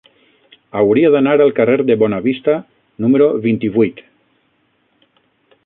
[0.79, 2.55] Hauria d'anar al carrer de Bonavista
[3.05, 4.03] número vint-i-vuit.